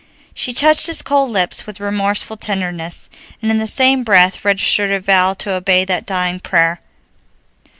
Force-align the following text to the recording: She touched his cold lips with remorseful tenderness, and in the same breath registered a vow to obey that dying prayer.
She 0.33 0.51
touched 0.51 0.87
his 0.87 1.03
cold 1.03 1.29
lips 1.29 1.67
with 1.67 1.79
remorseful 1.79 2.35
tenderness, 2.37 3.07
and 3.39 3.51
in 3.51 3.59
the 3.59 3.67
same 3.67 4.03
breath 4.03 4.43
registered 4.43 4.89
a 4.91 4.99
vow 4.99 5.35
to 5.35 5.53
obey 5.53 5.85
that 5.85 6.07
dying 6.07 6.39
prayer. 6.39 6.79